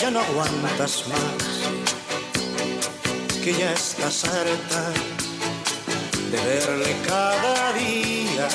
[0.00, 1.42] Ya no aguantas más,
[3.42, 4.92] que ya estás harta
[6.30, 8.48] de verle cada día,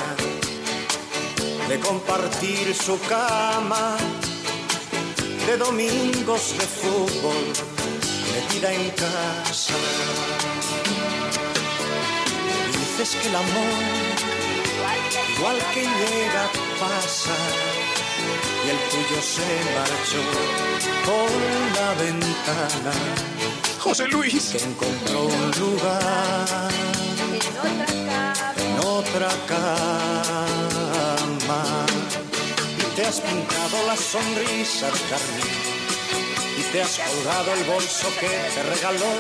[1.68, 3.98] de compartir su cama,
[5.46, 7.44] de domingos de fútbol,
[8.34, 9.74] metida en casa.
[12.72, 14.34] Dices que el amor
[15.36, 17.83] igual que llega pasa
[18.66, 20.22] y el tuyo se marchó
[21.06, 21.30] por
[21.78, 22.94] la ventana.
[23.80, 24.52] José Luis.
[24.52, 26.72] que encontró un lugar
[28.58, 29.74] en otra cama.
[32.80, 35.84] y te has pintado la sonrisa de carmín
[36.58, 39.14] y te has colgado el bolso que te regaló.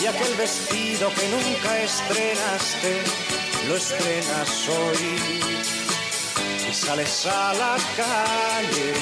[0.00, 3.02] Y aquel vestido que nunca estrenaste
[3.68, 5.81] lo estrenas hoy
[6.72, 8.94] sales a la calle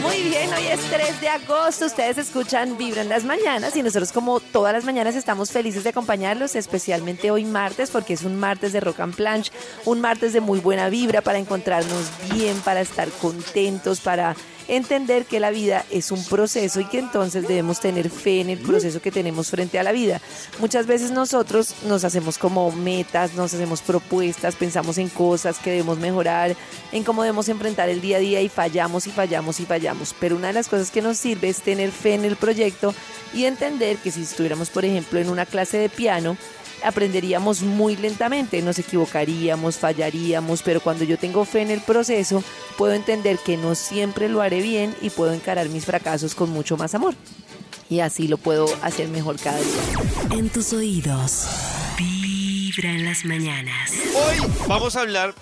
[0.00, 1.86] Muy bien, hoy es 3 de agosto.
[1.86, 5.90] Ustedes escuchan Vibra en las mañanas y nosotros como todas las mañanas estamos felices de
[5.90, 9.50] acompañarlos, especialmente hoy martes porque es un martes de rock and planche,
[9.84, 14.36] un martes de muy buena vibra para encontrarnos bien, para estar contentos, para
[14.68, 18.58] entender que la vida es un proceso y que entonces debemos tener fe en el
[18.58, 20.20] proceso que tenemos frente a la vida.
[20.58, 25.98] Muchas veces nosotros nos hacemos como metas, nos hacemos propuestas, pensamos en cosas que debemos
[25.98, 26.56] mejorar,
[26.92, 30.14] en cómo debemos enfrentar el día a día y fallamos y fallamos y fallamos.
[30.18, 32.94] Pero una de las cosas que nos sirve es tener fe en el proyecto
[33.34, 36.36] y entender que si estuviéramos, por ejemplo, en una clase de piano,
[36.84, 42.42] aprenderíamos muy lentamente, nos equivocaríamos, fallaríamos, pero cuando yo tengo fe en el proceso,
[42.76, 46.76] puedo entender que no siempre lo haré bien y puedo encarar mis fracasos con mucho
[46.76, 47.14] más amor.
[47.88, 50.38] Y así lo puedo hacer mejor cada día.
[50.38, 51.46] En tus oídos,
[51.98, 53.92] Vibra en las mañanas.
[54.14, 55.34] Hoy vamos a hablar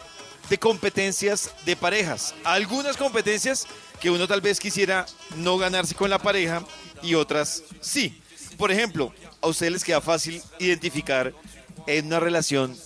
[0.48, 2.34] de competencias de parejas.
[2.44, 3.66] Algunas competencias
[4.00, 5.06] que uno tal vez quisiera
[5.36, 6.62] no ganarse con la pareja
[7.02, 8.20] y otras sí.
[8.56, 11.32] Por ejemplo, a ustedes les queda fácil identificar
[11.86, 12.76] en una relación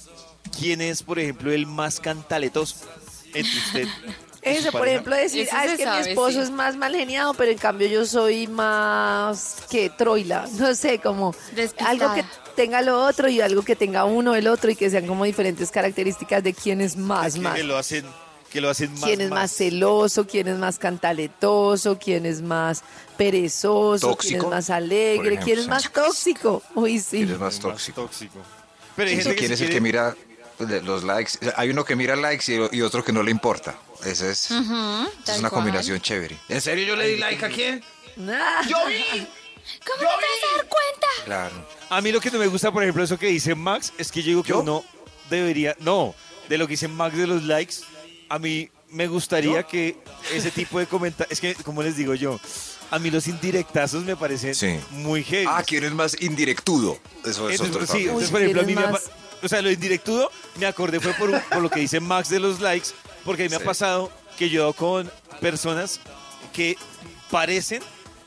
[0.59, 2.77] quién es, por ejemplo, el más cantaletoso
[3.34, 3.89] entre usted.
[4.41, 4.95] Eso, por pareja.
[4.95, 6.41] ejemplo, decir, Eso ah, es que sabe, mi esposo sí.
[6.45, 10.47] es más mal geniado, pero en cambio yo soy más que troila.
[10.59, 11.91] No sé, como Despistada.
[11.91, 12.25] algo que
[12.55, 15.71] tenga lo otro y algo que tenga uno el otro y que sean como diferentes
[15.71, 17.56] características de quién es más, que, más.
[17.56, 18.05] que lo hacen,
[18.51, 19.05] que lo hacen más.
[19.05, 22.83] quién es más celoso, quién es más cantaletoso, quién es más
[23.17, 26.63] perezoso, quién Tóxico, es más alegre, por quién es ejemplo, más tóxico.
[26.75, 27.19] Uy, sí.
[27.19, 28.03] ¿Quién es más más tóxico?
[28.03, 28.39] tóxico.
[28.97, 30.17] Pero hay ¿Quién, gente quién es el quiere- que mira
[30.85, 31.33] los likes?
[31.57, 33.77] Hay uno que mira likes y, y otro que no le importa.
[34.05, 35.63] Esa es, esa es una cual.
[35.63, 36.37] combinación chévere.
[36.49, 37.83] ¿En serio yo le di like a quién?
[38.31, 41.07] Ah, ¿Cómo no te vas a dar cuenta?
[41.25, 41.69] Claro.
[41.91, 44.23] A mí lo que no me gusta, por ejemplo, eso que dice Max, es que
[44.23, 44.61] yo digo que ¿Yo?
[44.61, 44.85] uno
[45.31, 46.15] debería, no,
[46.49, 47.75] de lo que dice Max de los likes,
[48.28, 49.97] a mí me gustaría que
[50.33, 52.39] ese tipo de comentarios, es que, como les digo yo,
[52.91, 54.78] a mí los indirectazos me parecen Sí.
[54.91, 55.47] muy heavy.
[55.49, 56.99] Ah, ¿quién es más indirectudo?
[57.25, 58.03] Eso es Entonces, otro sí, tema.
[58.05, 58.99] entonces, Uy, por ejemplo, a mí ¿quién me
[59.41, 62.41] o sea, lo indirectudo me acordé fue por, un- por lo que dice Max de
[62.41, 62.88] los likes,
[63.25, 63.65] porque a mí me ha Sí.
[63.65, 66.00] pasado que yo con personas
[66.53, 66.77] que
[67.31, 67.83] parecen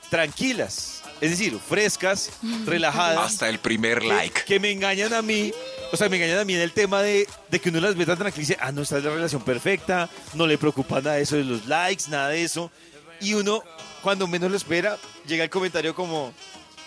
[0.10, 2.30] tranquilas, es decir, frescas,
[2.66, 3.32] relajadas.
[3.34, 4.44] Hasta el primer que- like.
[4.46, 5.52] Que, me engañan a mí.
[5.92, 7.28] O sea, me engañan a mí en el tema de,
[7.62, 10.10] que uno las ve tan tranquilas y dice, ah, no, esta es la relación perfecta,
[10.34, 12.72] no le preocupa nada de eso de los likes, nada de eso.
[13.20, 13.62] Y uno,
[14.02, 14.98] cuando menos lo espera,
[15.28, 16.34] llega el comentario como,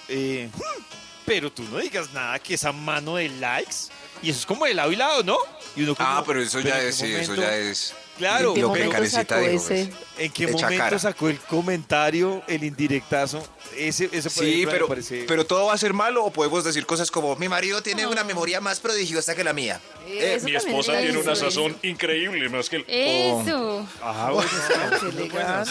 [0.08, 0.82] eh, "Hmm,
[1.24, 3.76] pero tú no digas nada que esa mano de likes.
[4.22, 5.36] Y eso es como de lado y lado, ¿no?
[5.76, 7.94] Y uno como, Ah, pero eso ya ¿en es, sí, eso ya es.
[8.16, 9.92] Claro, ¿En qué lo que pero- momento sacó dijo, ese?
[10.18, 10.98] ¿En qué momento cara.
[11.00, 13.44] sacó el comentario, el indirectazo?
[13.76, 17.10] Ese, ese Sí, pero, parece- pero todo va a ser malo o podemos decir cosas
[17.10, 19.80] como mi marido tiene una memoria más prodigiosa que la mía.
[20.06, 22.84] Eh, mi esposa tiene una sazón increíble, más que el...
[22.88, 23.86] Eso.
[24.00, 24.48] Ah, bueno.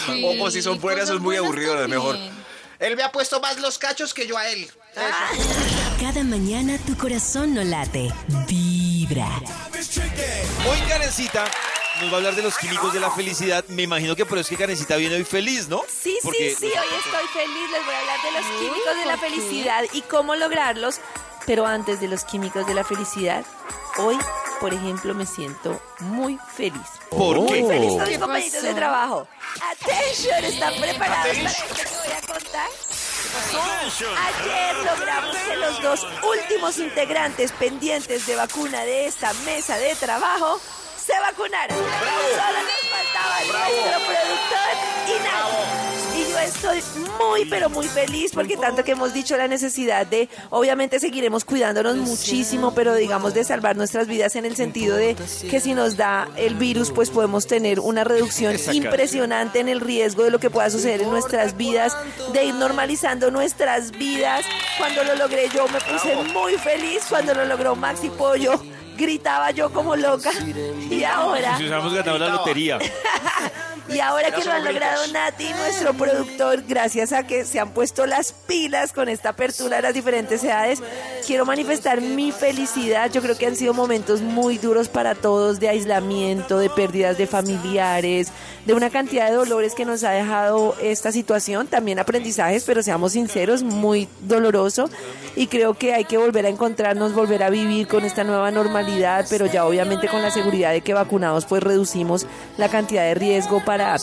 [0.06, 2.16] Sí, O- o si son buenas, son muy aburridas, mejor.
[2.78, 4.68] Él me ha puesto más los cachos que yo a él.
[4.94, 8.12] Cada mañana tu corazón no late.
[8.46, 9.26] Vibra.
[10.70, 11.44] Hoy, Karencita,
[12.00, 13.64] nos va a hablar de los químicos de la felicidad.
[13.68, 15.82] Me imagino que por eso es que Karencita viene hoy feliz, ¿no?
[15.88, 17.70] Sí, Porque- sí, sí, hoy estoy feliz.
[17.72, 21.00] Les voy a hablar de los químicos de la felicidad y cómo lograrlos.
[21.46, 23.44] Pero antes de los químicos de la felicidad,
[23.98, 24.16] hoy,
[24.60, 26.80] por ejemplo, me siento muy feliz.
[27.10, 27.60] ¿Por qué?
[27.62, 29.28] Muy feliz con mis ¿Qué compañeros de trabajo.
[29.72, 32.68] Attention, ¿están preparados para esto que voy a contar?
[33.24, 40.60] Ayer logramos que los dos últimos integrantes pendientes de vacuna de esta mesa de trabajo
[41.04, 41.76] se vacunaran.
[41.76, 44.72] Solo nos faltaba nuestro productor
[45.06, 45.94] y nadie.
[46.16, 46.80] Y yo estoy
[47.18, 51.96] muy, pero muy feliz porque tanto que hemos dicho la necesidad de, obviamente seguiremos cuidándonos
[51.96, 55.16] muchísimo, pero digamos de salvar nuestras vidas en el sentido de
[55.50, 60.22] que si nos da el virus, pues podemos tener una reducción impresionante en el riesgo
[60.22, 61.96] de lo que pueda suceder en nuestras vidas,
[62.32, 64.44] de ir normalizando nuestras vidas.
[64.78, 68.60] Cuando lo logré yo me puse muy feliz, cuando lo logró Maxi Pollo.
[68.96, 70.30] Gritaba yo como loca.
[70.90, 72.78] Y ahora, Si hemos ganado la lotería.
[73.88, 78.06] y ahora que lo han logrado Nati, nuestro productor, gracias a que se han puesto
[78.06, 80.82] las pilas con esta apertura de las diferentes edades,
[81.26, 83.10] quiero manifestar mi felicidad.
[83.10, 87.26] Yo creo que han sido momentos muy duros para todos de aislamiento, de pérdidas de
[87.26, 88.32] familiares,
[88.64, 93.12] de una cantidad de dolores que nos ha dejado esta situación, también aprendizajes, pero seamos
[93.12, 94.88] sinceros, muy doloroso.
[95.36, 99.26] Y creo que hay que volver a encontrarnos, volver a vivir con esta nueva normalidad,
[99.28, 102.26] pero ya obviamente con la seguridad de que vacunados pues reducimos
[102.56, 103.96] la cantidad de riesgo para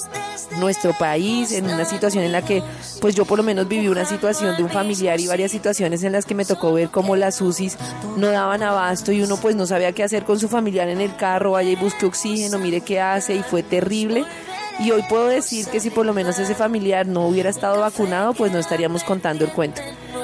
[0.60, 2.62] nuestro país, en una situación en la que
[3.00, 6.12] pues yo por lo menos viví una situación de un familiar y varias situaciones en
[6.12, 7.78] las que me tocó ver cómo las UCIs
[8.18, 11.16] no daban abasto y uno pues no sabía qué hacer con su familiar en el
[11.16, 14.26] carro, vaya y busque oxígeno, mire qué hace y fue terrible.
[14.80, 18.34] Y hoy puedo decir que si por lo menos ese familiar no hubiera estado vacunado,
[18.34, 19.82] pues no estaríamos contando el cuento.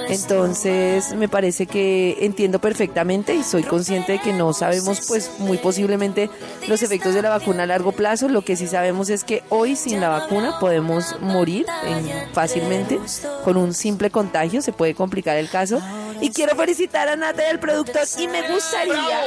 [0.10, 5.58] Entonces, me parece que entiendo perfectamente y soy consciente de que no sabemos, pues muy
[5.58, 6.30] posiblemente
[6.68, 8.28] los efectos de la vacuna a largo plazo.
[8.30, 13.00] Lo que sí sabemos es que hoy sin la vacuna podemos morir en- fácilmente
[13.44, 15.82] con un simple contagio, se puede complicar el caso.
[16.22, 19.22] Y quiero felicitar a Nata el productor y me gustaría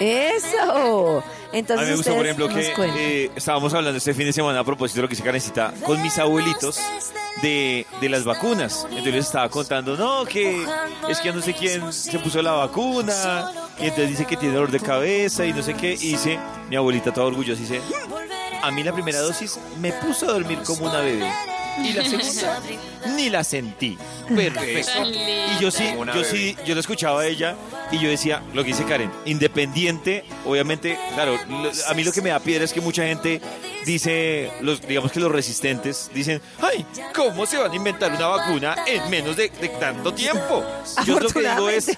[0.00, 1.22] Eso.
[1.52, 2.72] A Entonces mí me gusta, por ejemplo, que
[3.24, 6.00] eh, estábamos hablando este fin de semana a propósito de lo que dice Karencita con
[6.02, 6.78] mis abuelitos
[7.42, 8.86] de, de las vacunas.
[8.90, 10.62] Entonces les estaba contando, no, que
[11.08, 14.54] es que ya no sé quién se puso la vacuna y entonces dice que tiene
[14.54, 15.94] dolor de cabeza y no sé qué.
[15.94, 16.38] Y dice,
[16.68, 17.80] mi abuelita toda orgullosa, dice,
[18.62, 21.30] a mí la primera dosis me puso a dormir como una bebé.
[21.82, 22.60] Y la segunda
[23.14, 23.96] ni la sentí.
[24.34, 24.90] Perfecto.
[25.04, 25.84] Y yo sí,
[26.14, 27.54] yo sí, yo lo escuchaba a ella
[27.92, 32.20] y yo decía, lo que dice Karen, independiente, obviamente, claro, lo- a mí lo que
[32.20, 33.40] me da piedra es que mucha gente
[33.86, 36.84] dice, los, digamos que los resistentes dicen, ay,
[37.14, 40.64] ¿cómo se van a inventar una vacuna en menos de, de tanto tiempo?
[41.06, 41.96] Yo lo que digo es,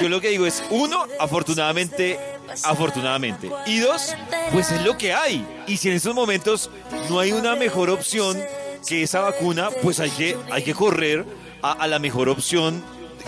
[0.00, 2.18] yo lo que digo es, uno, afortunadamente,
[2.64, 4.14] afortunadamente, y dos,
[4.52, 5.46] pues es lo que hay.
[5.66, 6.70] Y si en estos momentos
[7.08, 8.40] no hay una mejor opción
[8.86, 11.24] que esa vacuna, pues hay que, hay que correr
[11.62, 12.82] a, la mejor opción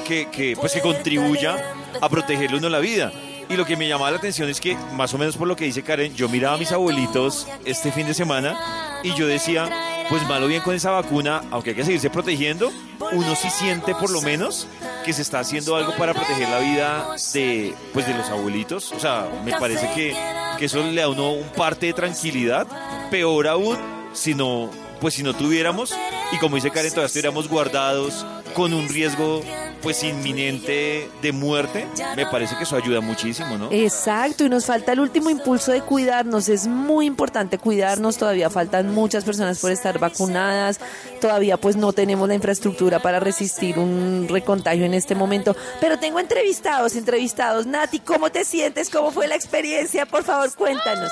[0.06, 3.12] que, que, pues que contribuya a protegerle uno la vida.
[3.48, 5.64] Y lo que me llamaba la atención es que, más o menos por lo que
[5.64, 9.68] dice Karen, yo miraba a mis abuelitos este fin de semana y yo decía,
[10.08, 12.70] pues malo bien con esa vacuna, aunque hay que seguirse protegiendo,
[13.12, 14.66] uno sí siente por lo menos
[15.04, 18.92] que se está haciendo algo para proteger la vida de, pues de los abuelitos.
[18.92, 20.16] O sea, me parece que,
[20.58, 22.66] que eso le da a uno un parte de tranquilidad.
[23.10, 23.78] Peor aún,
[24.12, 25.94] si no, pues si no tuviéramos,
[26.32, 29.42] y como dice Karen, todavía estuviéramos guardados con un riesgo
[29.82, 33.68] pues inminente de muerte, me parece que eso ayuda muchísimo, ¿no?
[33.72, 36.48] Exacto, y nos falta el último impulso de cuidarnos.
[36.48, 38.16] Es muy importante cuidarnos.
[38.16, 40.78] Todavía faltan muchas personas por estar vacunadas.
[41.20, 45.56] Todavía pues no tenemos la infraestructura para resistir un recontagio en este momento.
[45.80, 47.66] Pero tengo entrevistados, entrevistados.
[47.66, 48.88] Nati, ¿cómo te sientes?
[48.88, 50.06] ¿Cómo fue la experiencia?
[50.06, 51.10] Por favor, cuéntanos.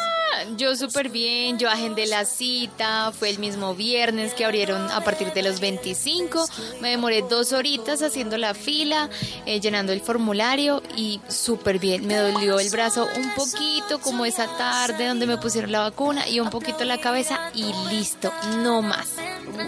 [0.56, 5.32] Yo súper bien, yo agendé la cita, fue el mismo viernes que abrieron a partir
[5.32, 6.46] de los 25,
[6.80, 9.10] me demoré dos horitas haciendo la fila,
[9.46, 14.46] eh, llenando el formulario y súper bien, me dolió el brazo un poquito como esa
[14.56, 18.32] tarde donde me pusieron la vacuna y un poquito la cabeza y listo,
[18.62, 19.08] no más.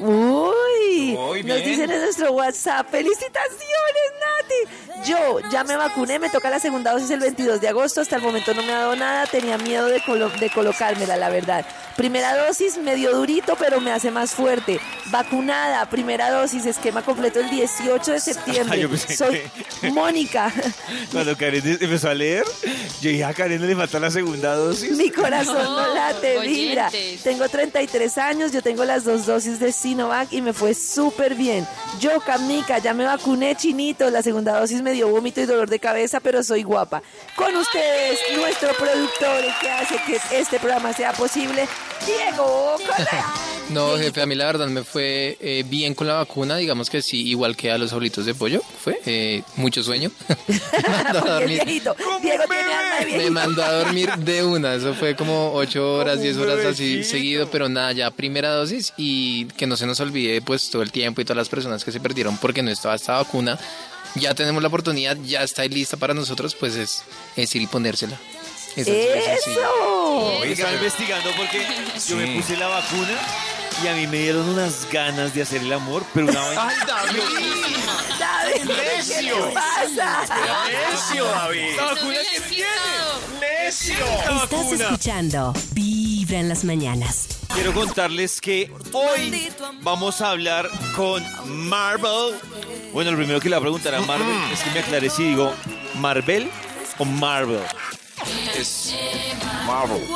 [0.01, 0.72] Uy,
[1.17, 5.09] Muy nos dicen en nuestro WhatsApp, felicitaciones Nati.
[5.11, 8.01] Yo ya me vacuné, me toca la segunda dosis el 22 de agosto.
[8.01, 9.27] Hasta el momento no me ha dado nada.
[9.27, 11.67] Tenía miedo de, colo- de colocármela, la verdad.
[11.97, 14.81] Primera dosis, medio durito, pero me hace más fuerte.
[15.07, 18.89] Vacunada, primera dosis, esquema completo el 18 de septiembre.
[19.17, 19.43] Soy
[19.93, 20.53] Mónica.
[21.13, 22.45] Cuando Karen empezó a leer,
[23.01, 24.97] yo dije, a Karen le falta la segunda dosis.
[24.97, 26.89] Mi corazón no, No, late, vibra.
[26.89, 27.23] oyentes.
[27.23, 31.67] Tengo 33 años, yo tengo las dos dosis de Sinovac y me fue súper bien.
[32.01, 34.11] Yo, Camica, ya me vacuné chinito.
[34.11, 37.03] La segunda dosis me dio vómito y dolor de cabeza, pero soy guapa.
[37.37, 41.69] Con ustedes, nuestro productor, el que hace que este programa sea posible,
[42.07, 43.27] Diego Correa.
[43.71, 47.01] No, jefe, a mí la verdad me fue eh, bien con la vacuna, digamos que
[47.01, 50.11] sí, igual que a los abuelitos de pollo, fue eh, mucho sueño.
[50.49, 51.65] me mandó a dormir.
[51.65, 51.97] viejito.
[52.21, 56.15] Diego tiene alma de Me mandó a dormir de una, eso fue como ocho horas,
[56.17, 59.87] Como diez un horas así seguido, pero nada, ya primera dosis y que no se
[59.87, 62.71] nos olvide pues todo el tiempo y todas las personas que se perdieron porque no
[62.71, 63.59] estaba esta vacuna.
[64.17, 67.05] Ya tenemos la oportunidad, ya está lista para nosotros, pues es,
[67.37, 68.19] es ir y ponérsela.
[68.77, 70.43] Eso es- eso.
[70.45, 71.63] Estaba investigando porque
[72.09, 73.19] yo me puse la vacuna
[73.83, 76.69] y a mí me dieron unas ganas de hacer el amor, pero una vaina.
[76.69, 77.21] Ay, David.
[78.19, 80.25] David, ¿qué le pasa?
[80.91, 81.77] ¡Necio, David!
[81.77, 82.69] ¿La vacuna tiene?
[83.41, 83.95] ¡Necio!
[84.43, 87.29] Estás escuchando Vibra en las mañanas.
[87.55, 91.23] Quiero contarles que hoy vamos a hablar con
[91.69, 92.39] Marvel.
[92.93, 95.25] Bueno, lo primero que le voy a preguntar a Marvel es que me aclare si
[95.25, 95.53] digo
[95.95, 96.51] Marvel
[96.99, 97.63] o Marvel.
[98.55, 98.95] Es
[99.67, 100.09] Marvel.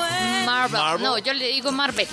[0.44, 0.80] Marvel.
[0.80, 1.02] Marvel.
[1.02, 2.06] No, yo le digo Marvel.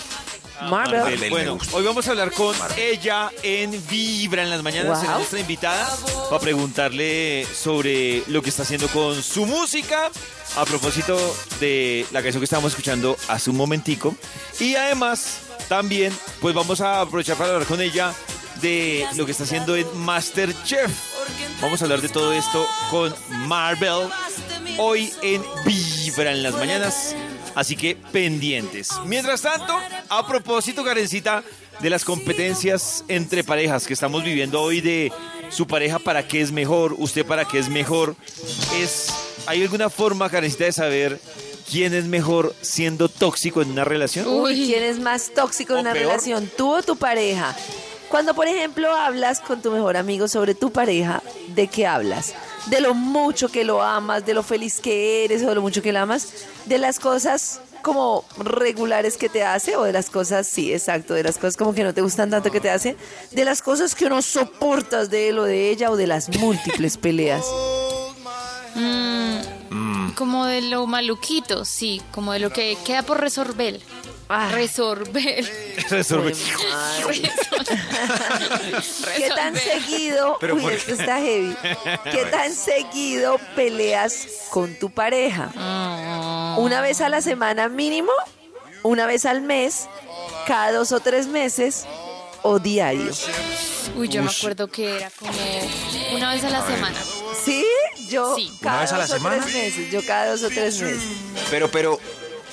[0.64, 1.00] Marvel.
[1.02, 1.30] Marvel.
[1.30, 5.18] Bueno, hoy vamos a hablar con ella en Vibra en las mañanas, Wow.
[5.18, 5.90] nuestra invitada,
[6.30, 10.10] para preguntarle sobre lo que está haciendo con su música,
[10.56, 11.18] a propósito
[11.60, 14.16] de la canción que estábamos escuchando hace un momentico.
[14.60, 18.14] Y además, también, pues vamos a aprovechar para hablar con ella
[18.62, 20.92] de lo que está haciendo en Masterchef.
[21.62, 23.14] Vamos a hablar de todo esto con
[23.48, 24.10] Marvel
[24.78, 27.16] hoy en Vibra en las mañanas.
[27.56, 28.90] Así que pendientes.
[29.06, 29.76] Mientras tanto,
[30.10, 31.44] a propósito, Karencita,
[31.80, 35.12] de las competencias entre parejas que estamos viviendo hoy de
[35.50, 38.16] su pareja para qué es mejor, usted para qué es mejor,
[38.76, 39.08] es
[39.46, 41.20] ¿hay alguna forma, Karencita, de saber
[41.70, 44.28] quién es mejor siendo tóxico en una relación?
[44.28, 46.06] Uy, ¿quién es más tóxico en ¿O una peor?
[46.08, 46.50] relación?
[46.58, 47.56] ¿Tú o tu pareja?
[48.10, 52.34] Cuando, por ejemplo, hablas con tu mejor amigo sobre tu pareja, ¿de qué hablas?
[52.68, 55.82] De lo mucho que lo amas, de lo feliz que eres o de lo mucho
[55.82, 56.30] que la amas,
[56.66, 61.24] de las cosas como regulares que te hace o de las cosas, sí, exacto, de
[61.24, 62.96] las cosas como que no te gustan tanto que te hace,
[63.32, 66.98] de las cosas que no soportas de él o de ella o de las múltiples
[66.98, 67.46] peleas.
[70.16, 72.02] Como de lo maluquito, sí.
[72.12, 73.82] Como de lo que queda por resolver.
[74.36, 74.50] Ah.
[74.52, 75.46] Resolver.
[75.90, 76.34] Resolve.
[79.16, 81.56] ¿Qué tan seguido, Pero uy, esto está heavy,
[82.12, 85.52] qué tan seguido peleas con tu pareja?
[85.56, 86.56] Ah.
[86.58, 88.12] ¿Una vez a la semana mínimo?
[88.82, 89.88] ¿Una vez al mes?
[90.48, 91.86] ¿Cada dos o tres meses?
[92.42, 93.12] ¿O diario?
[93.96, 95.32] Uy, yo me acuerdo que era como
[96.16, 96.98] una vez a la semana.
[97.46, 97.64] ¿Sí?
[98.10, 98.52] Yo Sí.
[98.62, 99.44] cada ¿Una vez a la dos o semana?
[99.44, 99.92] tres meses.
[99.92, 101.04] Yo cada dos o tres meses.
[101.50, 102.00] Pero, pero,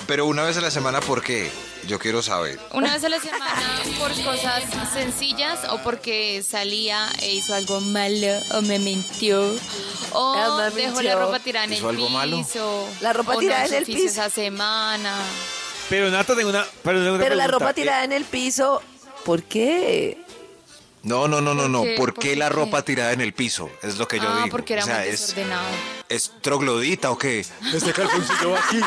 [0.07, 1.51] pero una vez a la semana, ¿por qué?
[1.87, 2.59] Yo quiero saber.
[2.73, 8.27] Una vez a la semana por cosas sencillas o porque salía e hizo algo malo
[8.53, 9.41] o me mintió
[10.13, 11.09] o Ah, me dejó mintió.
[11.09, 12.37] la ropa tirada en el ¿Hizo algo malo?
[12.37, 12.87] piso.
[13.01, 14.11] La ropa o tirada en hizo el oficio piso.
[14.21, 15.15] esa semana.
[15.89, 17.65] Pero Nata, tengo una, pero tengo una Pero la pregunta.
[17.65, 18.81] ropa tirada en el piso,
[19.25, 20.17] ¿por qué?
[21.03, 21.79] No, no, no, no, no.
[21.79, 21.95] ¿Por qué?
[21.97, 23.71] ¿Por ¿Por qué qué la ropa tirada en el piso?
[23.81, 24.49] Es lo que yo ah, digo.
[24.55, 25.65] porque era o sea, muy es, desordenado.
[26.11, 27.39] ¿Es troglodita o qué?
[27.73, 28.79] Este calzoncillo aquí.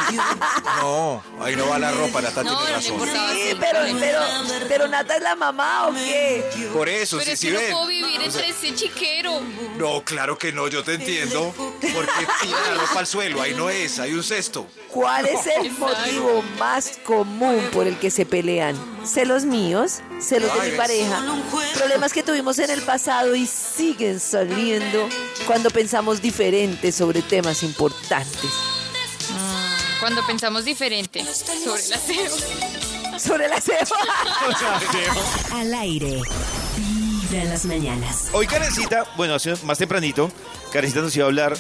[0.81, 3.09] No, ahí no va la ropa, Nata No, tiene no razón.
[3.35, 4.21] Sí, pero, pero,
[4.69, 6.45] pero Nata es la mamá o qué?
[6.73, 7.73] Por eso, Pero si es si que no ven.
[7.73, 9.41] puedo vivir entre ese chiquero.
[9.79, 11.53] No, claro que no, yo te entiendo.
[11.57, 12.13] Porque
[12.43, 14.67] tira la ropa al suelo, ahí no es, hay un cesto.
[14.89, 18.77] ¿Cuál es el motivo más común por el que se pelean?
[19.05, 20.01] ¿Celos míos?
[20.21, 21.21] ¿Celos de mi pareja?
[21.75, 25.09] Problemas que tuvimos en el pasado y siguen saliendo
[25.47, 28.51] cuando pensamos diferente sobre temas importantes.
[30.01, 33.19] Cuando pensamos diferente sobre el aseo.
[33.19, 33.97] Sobre la ceba.
[35.53, 36.21] Al aire.
[36.77, 38.29] Vibra en las mañanas.
[38.33, 40.31] Hoy Karencita, bueno, hace más tempranito,
[40.73, 41.57] Karencita nos iba a hablar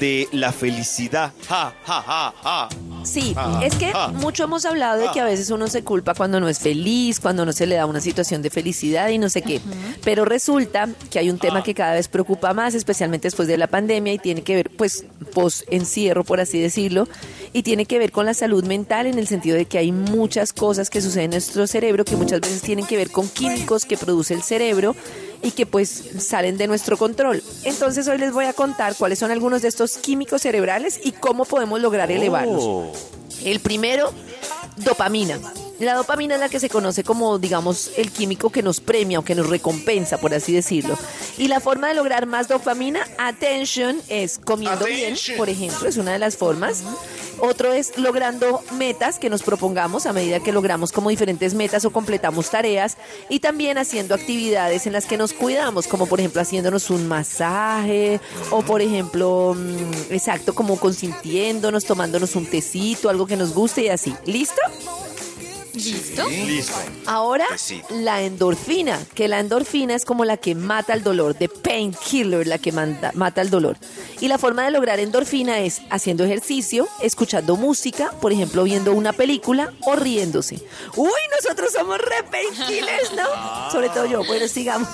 [0.00, 1.32] de la felicidad.
[1.48, 2.68] Ja, ja, ja, ja.
[3.04, 6.14] Sí, Ah, es que ah, mucho hemos hablado de que a veces uno se culpa
[6.14, 9.28] cuando no es feliz, cuando no se le da una situación de felicidad y no
[9.28, 9.60] sé qué.
[10.04, 13.66] Pero resulta que hay un tema que cada vez preocupa más, especialmente después de la
[13.66, 17.08] pandemia y tiene que ver, pues, post encierro, por así decirlo,
[17.52, 20.52] y tiene que ver con la salud mental en el sentido de que hay muchas
[20.52, 23.96] cosas que suceden en nuestro cerebro que muchas veces tienen que ver con químicos que
[23.96, 24.94] produce el cerebro
[25.42, 27.42] y que pues salen de nuestro control.
[27.64, 31.44] Entonces hoy les voy a contar cuáles son algunos de estos químicos cerebrales y cómo
[31.44, 32.96] podemos lograr elevarlos.
[33.44, 34.12] El primero,
[34.76, 35.38] dopamina.
[35.80, 39.24] La dopamina es la que se conoce como, digamos, el químico que nos premia o
[39.24, 40.96] que nos recompensa, por así decirlo.
[41.38, 46.12] Y la forma de lograr más dopamina, attention, es comiendo bien, por ejemplo, es una
[46.12, 46.84] de las formas.
[47.44, 51.90] Otro es logrando metas que nos propongamos a medida que logramos como diferentes metas o
[51.90, 52.96] completamos tareas.
[53.28, 58.20] Y también haciendo actividades en las que nos cuidamos, como por ejemplo haciéndonos un masaje
[58.52, 63.88] o por ejemplo, mm, exacto, como consintiéndonos, tomándonos un tecito, algo que nos guste y
[63.88, 64.14] así.
[64.24, 64.60] ¿Listo?
[65.74, 66.28] ¿Listo?
[66.28, 66.74] Listo.
[67.06, 67.86] Ahora, Besito.
[67.90, 72.58] la endorfina, que la endorfina es como la que mata el dolor, de painkiller, la
[72.58, 73.76] que manda- mata el dolor.
[74.20, 79.12] Y la forma de lograr endorfina es haciendo ejercicio, escuchando música, por ejemplo, viendo una
[79.12, 80.56] película o riéndose.
[80.96, 81.10] Uy,
[81.40, 83.70] nosotros somos re painkillers, ¿no?
[83.70, 84.88] Sobre todo yo, bueno, sigamos.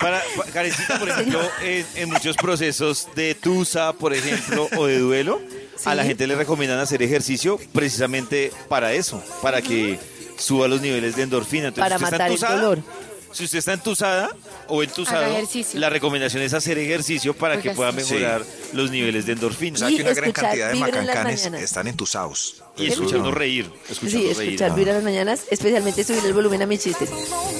[0.00, 4.98] Para, pa- Karencita, por ejemplo, en, en muchos procesos de tusa, por ejemplo, o de
[4.98, 5.40] duelo,
[5.84, 9.98] a la gente le recomiendan hacer ejercicio precisamente para eso, para que
[10.36, 11.68] suba los niveles de endorfina.
[11.68, 12.84] Entonces, Para si usted matar el está entusada, dolor.
[13.32, 14.36] Si usted está entusada
[14.68, 15.34] o entusado,
[15.74, 17.96] la recomendación es hacer ejercicio para Oiga, que pueda sí.
[17.96, 18.42] mejorar
[18.72, 19.76] los niveles de endorfina.
[19.76, 22.62] O sea, que una gran cantidad de macancanes están entusados.
[22.78, 23.70] Y escuchando reír.
[23.90, 24.48] Escuchando Sí, reír.
[24.52, 27.10] escuchar vibra en las mañanas, especialmente subir el volumen a mis chistes.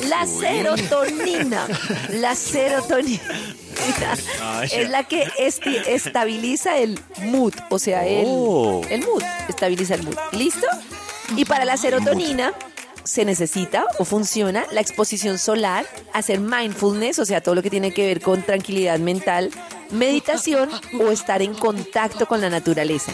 [0.09, 1.67] La serotonina,
[2.11, 3.21] la serotonina
[4.43, 5.29] Ay, es la que
[5.87, 8.83] estabiliza el mood, o sea, el, Oh.
[8.91, 10.17] el mood, estabiliza el mood.
[10.33, 10.67] ¿Listo?
[11.37, 12.53] Y para la serotonina
[13.05, 17.93] se necesita o funciona la exposición solar, hacer mindfulness, o sea, todo lo que tiene
[17.93, 19.51] que ver con tranquilidad mental,
[19.91, 20.69] meditación
[21.01, 23.13] o estar en contacto con la naturaleza.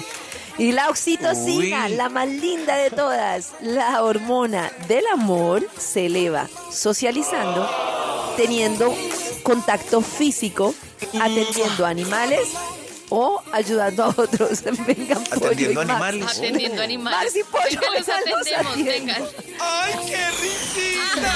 [0.59, 1.97] Y la oxitocina, Uy.
[1.97, 7.69] la más linda de todas, la hormona del amor, se eleva socializando,
[8.37, 8.95] teniendo
[9.43, 10.75] contacto físico,
[11.21, 12.49] atendiendo a animales
[13.11, 14.63] o ayudando a otros.
[14.87, 15.91] Vengan, pollo Atendiendo y Max.
[15.91, 16.39] animales.
[16.39, 17.35] Atendiendo animales.
[17.35, 19.23] Max y Pollo Venga, los atendemos, vengan.
[19.61, 21.35] ¡Ay, qué risita!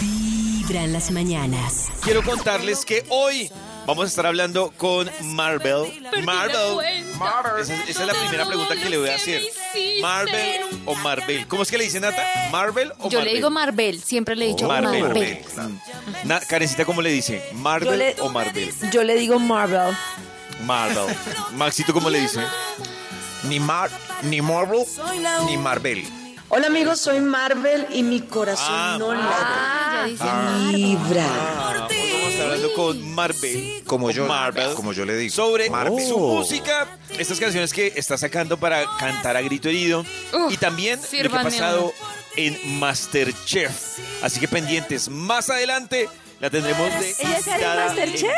[0.00, 1.88] Vibra en las mañanas.
[2.02, 3.50] Quiero contarles que hoy
[3.86, 5.92] vamos a estar hablando con Marvel.
[6.24, 6.74] Marvel.
[6.74, 7.54] cuenta.
[7.60, 9.42] Esa, esa es la primera pregunta que le voy a hacer.
[10.02, 11.46] Marvel o Marvel.
[11.46, 12.22] ¿Cómo es que le dicen Nata?
[12.50, 13.24] ¿Marvel o Yo Marvel?
[13.24, 15.02] le digo Marvel, siempre le he dicho Marvel.
[15.02, 15.38] Marvel.
[16.24, 17.42] Na- Karencita, ¿cómo le dice?
[17.54, 18.72] ¿Marvel le- o Marvel?
[18.92, 19.96] Yo le digo Marvel.
[20.64, 21.14] Marvel.
[21.54, 22.40] Maxito, ¿cómo le dice?
[23.44, 23.90] Ni, Mar
[24.22, 24.84] ni Marvel
[25.46, 26.04] ni Marvel.
[26.48, 29.26] Hola amigos, soy Marvel y mi corazón Ah, no late.
[29.28, 30.74] Ah, ya dice Marvel.
[30.76, 31.26] Vibra.
[32.36, 33.82] Estar hablando con Marvel.
[33.86, 34.74] Como yo, Marvel.
[34.74, 35.34] como yo le digo.
[35.34, 36.06] Sobre Marvel.
[36.06, 40.00] su música, estas canciones que está sacando para cantar a grito herido.
[40.32, 41.94] Uf, y también lo que ha pasado
[42.36, 43.98] en Masterchef.
[44.22, 46.08] Así que pendientes, más adelante
[46.40, 48.30] la tendremos de ¿Ella sale en Masterchef?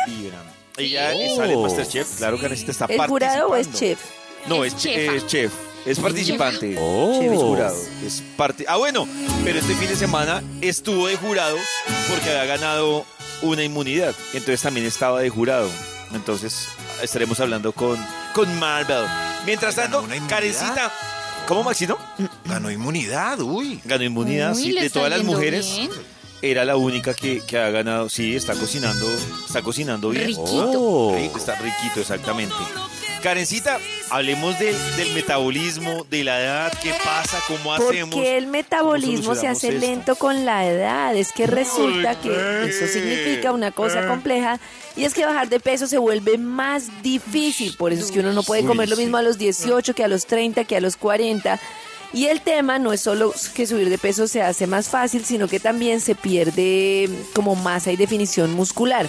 [0.77, 3.99] Ella sale en Masterchef, claro que necesita estar ¿Es jurado o es chef?
[4.47, 5.53] No, Es es, chef.
[5.85, 6.77] Es participante.
[6.79, 7.19] Oh.
[7.21, 7.77] Chef es jurado.
[8.07, 8.65] Es parte.
[8.69, 9.09] Ah, bueno,
[9.45, 11.57] pero este fin de semana estuvo de jurado
[12.09, 13.05] porque había ganado
[13.43, 14.15] una inmunidad.
[14.33, 15.71] Entonces también estaba de jurado.
[16.15, 16.69] Entonces
[17.03, 17.99] estaremos hablando con,
[18.35, 19.07] con Marvel.
[19.47, 20.27] Mientras ¿Ganó tanto?
[20.29, 20.93] Karencita.
[21.47, 21.99] ¿Cómo, Maxito?
[22.45, 23.81] Ganó inmunidad, uy.
[23.85, 24.73] Ganó inmunidad, Uy, sí.
[24.73, 25.91] De todas las mujeres, bien.
[26.43, 28.09] era la única que, que ha ganado.
[28.11, 29.07] Sí, está cocinando.
[29.47, 30.27] Está cocinando bien.
[30.27, 31.13] Riquito.
[31.17, 32.55] Rico, está riquito, exactamente.
[33.23, 33.79] Karencita,
[34.11, 38.15] hablemos del, del metabolismo, de la edad, qué pasa, cómo hacemos.
[38.15, 39.81] Porque el metabolismo se hace esto?
[39.81, 41.17] lento con la edad.
[41.17, 42.31] Es que resulta que
[42.69, 44.61] eso significa una cosa compleja
[44.97, 47.77] y es que bajar de peso se vuelve más difícil.
[47.77, 50.09] Por eso es que uno no puede comer lo mismo a los 18 que a
[50.09, 51.61] los 30, que a los 40.
[52.13, 55.47] Y el tema no es solo que subir de peso se hace más fácil, sino
[55.47, 59.07] que también se pierde como masa y definición muscular.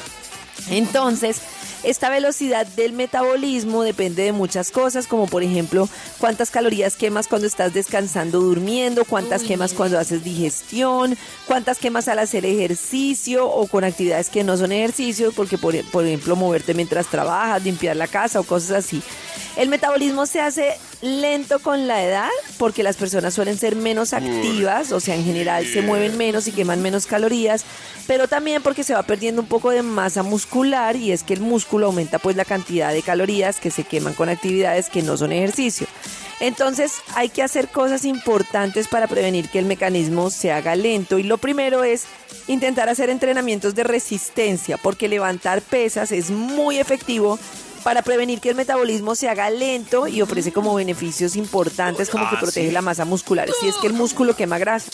[0.69, 1.41] Entonces,
[1.83, 7.47] esta velocidad del metabolismo depende de muchas cosas, como por ejemplo cuántas calorías quemas cuando
[7.47, 9.47] estás descansando durmiendo, cuántas Uy.
[9.47, 11.17] quemas cuando haces digestión,
[11.47, 16.05] cuántas quemas al hacer ejercicio o con actividades que no son ejercicios, porque por, por
[16.05, 19.01] ejemplo moverte mientras trabajas, limpiar la casa o cosas así.
[19.55, 24.91] El metabolismo se hace lento con la edad porque las personas suelen ser menos activas,
[24.91, 27.63] o sea, en general se mueven menos y queman menos calorías,
[28.07, 31.41] pero también porque se va perdiendo un poco de masa muscular y es que el
[31.41, 35.31] músculo aumenta pues la cantidad de calorías que se queman con actividades que no son
[35.31, 35.87] ejercicio.
[36.39, 41.23] Entonces hay que hacer cosas importantes para prevenir que el mecanismo se haga lento y
[41.23, 42.05] lo primero es
[42.47, 47.37] intentar hacer entrenamientos de resistencia porque levantar pesas es muy efectivo
[47.79, 52.35] para prevenir que el metabolismo se haga lento y ofrece como beneficios importantes como que
[52.35, 53.49] Ah, protege la masa muscular.
[53.59, 54.91] Si es que el músculo quema grasa.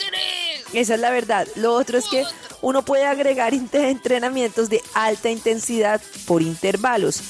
[0.73, 1.47] Esa es la verdad.
[1.55, 2.25] Lo otro es que
[2.61, 7.21] uno puede agregar entrenamientos de alta intensidad por intervalos.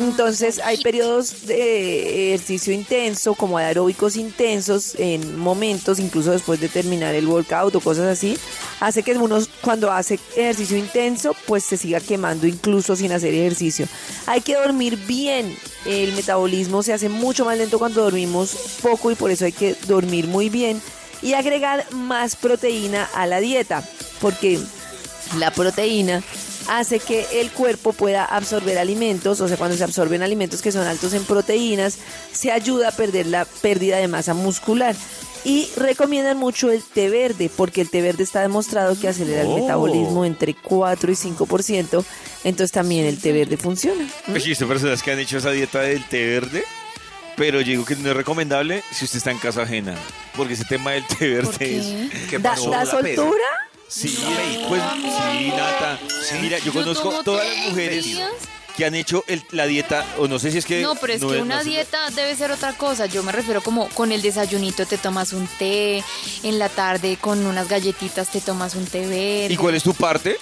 [0.00, 7.14] Entonces hay periodos de ejercicio intenso, como aeróbicos intensos, en momentos, incluso después de terminar
[7.14, 8.38] el workout o cosas así,
[8.78, 13.88] hace que uno cuando hace ejercicio intenso, pues se siga quemando incluso sin hacer ejercicio.
[14.26, 15.56] Hay que dormir bien.
[15.86, 19.74] El metabolismo se hace mucho más lento cuando dormimos poco y por eso hay que
[19.86, 20.80] dormir muy bien
[21.24, 23.82] y agregar más proteína a la dieta,
[24.20, 24.60] porque
[25.38, 26.22] la proteína
[26.68, 30.86] hace que el cuerpo pueda absorber alimentos, o sea, cuando se absorben alimentos que son
[30.86, 31.98] altos en proteínas,
[32.32, 34.94] se ayuda a perder la pérdida de masa muscular.
[35.46, 39.48] Y recomiendan mucho el té verde, porque el té verde está demostrado que acelera el
[39.48, 39.58] Oh.
[39.58, 42.02] metabolismo entre 4 y 5%,
[42.44, 44.08] entonces también el té verde funciona.
[44.26, 44.32] ¿Mm?
[44.66, 46.64] Personas que han hecho esa dieta del té verde,
[47.36, 49.94] pero yo digo que no es recomendable si usted está en casa ajena,
[50.36, 52.10] porque ese tema del té ¿Por verde es...
[52.12, 52.26] qué?
[52.30, 52.70] ¿Qué ¿Da, pasó?
[52.70, 53.44] da soltura?
[53.88, 54.16] Sí,
[54.68, 54.82] pues
[55.38, 55.98] sí, Nata.
[56.40, 58.30] Mira, yo conozco todas las mujeres días.
[58.76, 60.82] que han hecho el- la dieta, o no sé si es que...
[60.82, 63.06] No, pero es que una no sé- dieta debe ser otra cosa.
[63.06, 66.02] Yo me refiero como con el desayunito te tomas un té,
[66.42, 69.48] en la tarde con unas galletitas te tomas un té verde.
[69.50, 70.38] ¿Y cuál es tu parte?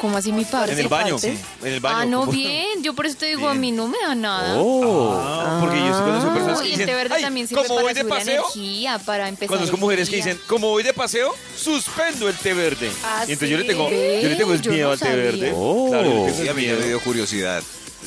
[0.00, 0.72] ¿Cómo así mi parte?
[0.72, 1.14] En el baño.
[1.16, 1.36] parte?
[1.62, 1.96] En el baño.
[1.98, 2.32] Ah, no, ¿cómo?
[2.32, 2.82] bien.
[2.82, 4.54] Yo por eso te digo, a mí no me da nada.
[4.56, 7.48] Ah, porque yo sí conozco personas No, que y el dicen, té verde "Ay, también
[7.48, 10.82] sirve para voy de paseo, energía, para empezar Conozco el mujeres que dicen, como voy
[10.84, 12.90] de paseo, suspendo el té verde.
[13.04, 13.94] Ah, y entonces yo le tengo, ¿sí?
[14.22, 15.52] yo le tengo Yo miedo no al té verde.
[15.56, 15.88] Oh.
[15.90, 17.62] Claro, yo Sí, a mí me dio curiosidad.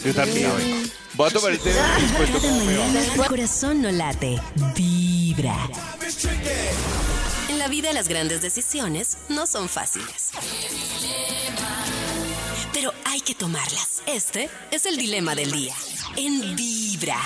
[0.06, 0.50] Yo también.
[1.16, 1.90] Voy a tomar el té verde
[3.06, 3.18] y.
[3.18, 4.40] Tu corazón no late,
[4.76, 5.58] vibra.
[7.50, 10.30] En la vida las grandes decisiones no son fáciles.
[12.82, 14.02] Pero hay que tomarlas.
[14.08, 15.76] Este es el dilema del día.
[16.18, 17.20] En Vibra.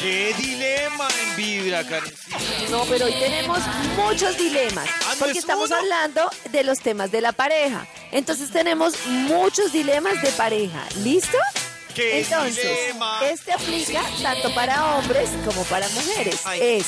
[0.00, 2.38] ¡Qué dilema en vibra, Karencita!
[2.70, 3.58] No, pero hoy tenemos
[3.98, 7.86] muchos dilemas, Ah, ¿no porque es estamos hablando de los temas de la pareja.
[8.10, 10.82] Entonces tenemos muchos dilemas de pareja.
[11.04, 11.36] ¿Listo?
[11.94, 13.20] ¡Qué Entonces, dilema!
[13.26, 16.40] este aplica tanto para hombres como para mujeres.
[16.44, 16.86] Ay, es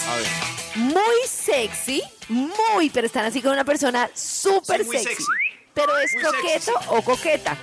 [0.76, 5.24] muy sexy, muy, pero están así con una persona súper Sí, muy sexy, sexy.
[5.78, 7.56] Pero es Muy coqueto o coqueta.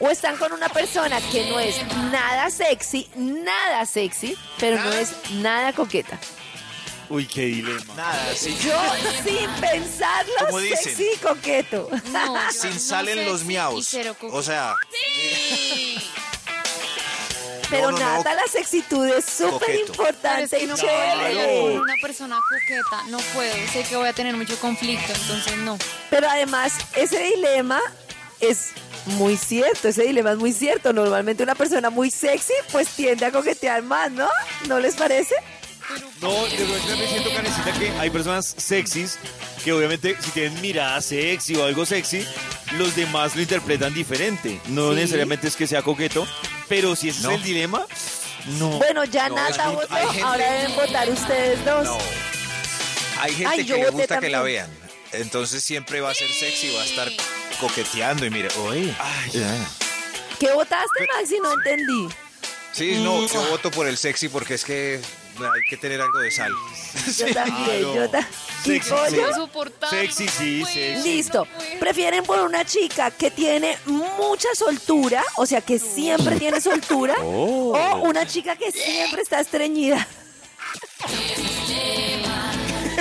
[0.00, 1.76] O están con una persona que no es
[2.10, 6.18] nada sexy, nada sexy, pero no es nada coqueta.
[7.10, 7.94] Uy, qué dilema.
[7.94, 8.56] Nada, sí.
[8.62, 8.78] Yo
[9.24, 10.78] sin pensarlo, Como dicen.
[10.84, 11.88] sexy y coqueto.
[12.12, 13.94] No, Sin no salen los miaus.
[14.30, 14.74] O sea,
[17.70, 21.78] Pero no, no, nada, la sexitud es súper es importante que y no chévere.
[21.78, 25.76] una persona coqueta, no puedo, sé que voy a tener mucho conflicto, entonces no.
[26.10, 27.80] Pero además, ese dilema
[28.40, 28.70] es
[29.06, 30.92] muy cierto, ese dilema es muy cierto.
[30.92, 34.28] Normalmente una persona muy sexy pues tiende a coquetear más, ¿no?
[34.66, 35.34] ¿No les parece?
[36.20, 39.18] No, de verdad me siento canecita que hay personas sexys
[39.64, 42.26] que obviamente si tienen mirada sexy o algo sexy,
[42.76, 44.60] los demás lo interpretan diferente.
[44.68, 44.96] No Sí.
[44.96, 46.26] necesariamente es que sea coqueto,
[46.68, 47.30] pero si ese No.
[47.30, 47.86] es el dilema,
[48.58, 48.68] no.
[48.78, 51.84] Bueno, ya No, Nata votó, hay gente- ahora deben votar ustedes dos.
[51.84, 51.98] no.
[53.20, 54.70] Hay gente Ay, que le gusta que la vean.
[55.12, 57.08] Entonces siempre va a ser sexy, va a estar
[57.60, 58.94] coqueteando y mire, oye.
[60.38, 61.38] ¿Qué votaste, Maxi?
[61.42, 62.08] No entendí.
[62.72, 65.00] Sí, no, yo voto por el sexy porque es que
[65.46, 66.52] hay que tener algo de sal.
[67.16, 68.26] Yo también, yo también.
[68.64, 68.90] Sexy,
[69.34, 69.98] soportable.
[70.00, 71.08] Sexy, sí, sexy.
[71.08, 71.46] Listo.
[71.80, 77.72] ¿Prefieren por una chica que tiene mucha soltura, o sea, que siempre tiene soltura, Oh.
[77.72, 80.06] o una chica que siempre está estreñida?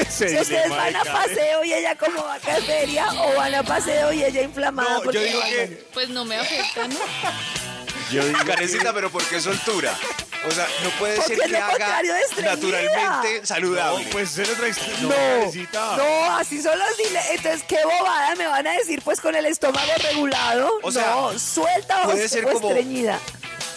[0.10, 4.24] Si ustedes van a paseo y ella como vaca feria, o van a paseo y
[4.24, 4.90] ella inflamada.
[4.90, 5.88] No, yo porque digo que.
[5.94, 7.00] Pues no me afecta, ¿no?
[8.12, 9.98] Yo digo Carecita, pero ¿por qué soltura?
[10.48, 12.56] O sea, no puede Porque ser es que lo haga contrario de estreñida.
[12.56, 14.08] naturalmente No, saludable.
[14.12, 14.68] pues es otra
[15.02, 17.30] No, No, así son los dilemas.
[17.32, 20.72] Entonces, qué bobada me van a decir, pues con el estómago regulado.
[20.82, 23.20] O sea, no, suelta o, puede ser o como- estreñida.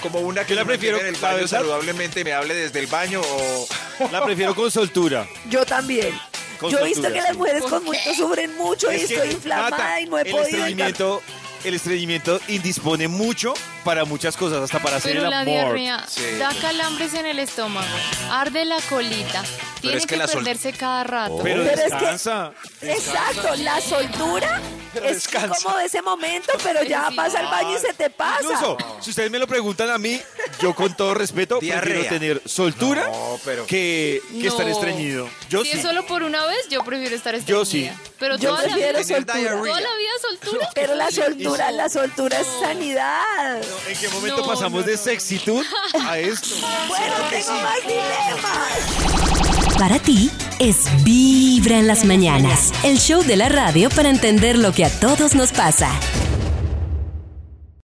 [0.02, 3.20] Como una que Yo la prefiero, en el baño saludablemente me hable desde el baño
[3.20, 3.68] o...
[4.11, 5.26] La prefiero con soltura.
[5.50, 6.18] Yo también.
[6.59, 9.70] Con Yo he visto que las mujeres con mucho sufren mucho y Es estoy inflamada
[9.70, 11.22] Nata, y no he el podido.
[11.64, 15.53] El estreñimiento indispone mucho para muchas cosas, hasta para hacer Pero el la amor.
[15.55, 16.23] diarrea Sí.
[16.38, 17.87] da calambres en el estómago,
[18.31, 19.42] arde la colita,
[19.81, 21.38] tiene es que que, la sol- perderse cada rato.
[21.42, 22.53] Pero, Pero es que- descansa.
[22.83, 24.61] Exacto, la soltura
[24.94, 25.57] es descansa.
[25.62, 28.42] como de ese momento, pero ya pasa al baño y se te pasa.
[28.42, 30.20] Incluso, si ustedes me lo preguntan a mí,
[30.61, 32.09] yo con todo respeto prefiero Diarrea.
[32.11, 34.72] tener soltura No, pero- que, que estar No.
[34.72, 35.29] estreñido.
[35.48, 35.76] Yo si sí.
[35.79, 37.94] es solo por una vez, yo prefiero estar Yo estreñida.
[37.94, 38.11] sí.
[38.18, 39.38] Pero Yo toda la, prefiero vida, Tener soltura.
[39.40, 39.61] diarrea.
[39.72, 40.68] toda la vida soltura.
[40.74, 43.62] Pero la soltura la soltura es sanidad.
[43.88, 45.64] ¿En qué momento No, pasamos no, de sexitud
[46.07, 46.48] a esto?
[46.88, 49.79] Bueno, tengo más dilemas.
[49.79, 54.73] Para ti es Vibra en las mañanas, el show de la radio para entender lo
[54.73, 55.99] que a todos nos pasa.